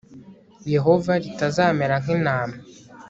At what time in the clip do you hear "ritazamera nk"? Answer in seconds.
1.23-2.07